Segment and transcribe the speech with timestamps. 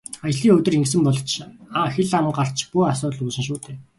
[0.27, 1.31] Ажлын өдөр ингэсэн бол ч
[1.95, 3.77] хэл ам гарч бөөн асуудал үүснэ шүү дээ.